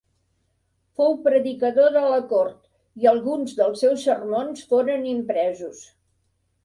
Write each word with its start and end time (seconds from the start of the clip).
Fou 1.01 1.11
predicador 1.25 1.91
de 1.97 2.01
la 2.13 2.17
cort 2.31 2.57
i 3.03 3.11
alguns 3.13 3.55
dels 3.61 3.85
seus 3.85 4.07
sermons 4.09 4.65
foren 4.73 5.07
impresos. 5.13 5.85